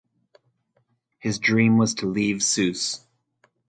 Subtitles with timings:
[1.19, 3.05] His dream was to leave Sousse.